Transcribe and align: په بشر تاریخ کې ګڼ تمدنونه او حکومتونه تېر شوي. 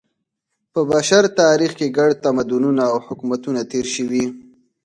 په 0.73 0.79
بشر 0.91 1.23
تاریخ 1.41 1.71
کې 1.79 1.87
ګڼ 1.97 2.09
تمدنونه 2.23 2.83
او 2.91 2.97
حکومتونه 3.05 3.59
تېر 3.71 3.85
شوي. 3.95 4.25